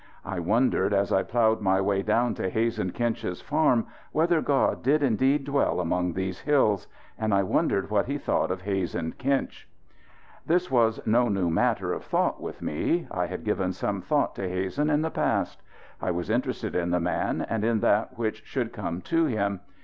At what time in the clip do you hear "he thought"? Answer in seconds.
8.07-8.49